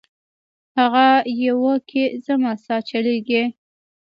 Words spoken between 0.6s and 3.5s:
هغه یوه کي زما سا چلیږي